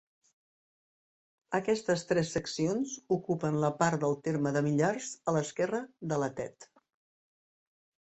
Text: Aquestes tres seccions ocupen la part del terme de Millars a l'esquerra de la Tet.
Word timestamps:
Aquestes 1.57 2.05
tres 2.13 2.31
seccions 2.39 2.95
ocupen 3.19 3.61
la 3.67 3.71
part 3.83 4.01
del 4.07 4.19
terme 4.31 4.57
de 4.59 4.67
Millars 4.71 5.15
a 5.35 5.39
l'esquerra 5.39 5.87
de 6.15 6.23
la 6.27 6.35
Tet. 6.43 6.73